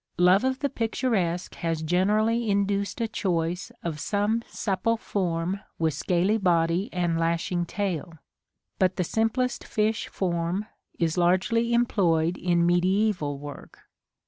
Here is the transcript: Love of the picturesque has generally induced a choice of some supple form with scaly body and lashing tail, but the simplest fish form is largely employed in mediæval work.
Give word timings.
Love 0.17 0.43
of 0.43 0.57
the 0.57 0.69
picturesque 0.71 1.53
has 1.53 1.83
generally 1.83 2.49
induced 2.49 2.99
a 2.99 3.07
choice 3.07 3.71
of 3.83 3.99
some 3.99 4.41
supple 4.47 4.97
form 4.97 5.59
with 5.77 5.93
scaly 5.93 6.39
body 6.39 6.89
and 6.91 7.19
lashing 7.19 7.67
tail, 7.67 8.15
but 8.79 8.95
the 8.95 9.03
simplest 9.03 9.63
fish 9.63 10.07
form 10.07 10.65
is 10.97 11.19
largely 11.19 11.71
employed 11.71 12.35
in 12.35 12.65
mediæval 12.65 13.37
work. 13.37 13.81